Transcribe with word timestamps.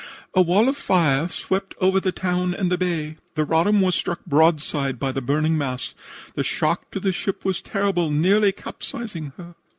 A 0.33 0.41
wall 0.41 0.67
of 0.67 0.77
fire 0.77 1.29
swept 1.29 1.75
over 1.79 1.99
the 1.99 2.11
town 2.11 2.55
and 2.55 2.71
the 2.71 2.77
bay. 2.79 3.17
The 3.35 3.45
Roddam 3.45 3.81
was 3.81 3.93
struck 3.93 4.25
broadside 4.25 4.97
by 4.97 5.11
the 5.11 5.21
burning 5.21 5.55
mass. 5.59 5.93
The 6.33 6.43
shock 6.43 6.89
to 6.89 6.99
the 6.99 7.13
ship 7.13 7.45
was 7.45 7.61
terrible, 7.61 8.09
nearly 8.09 8.51
capsizing 8.51 9.31
her. 9.37 9.53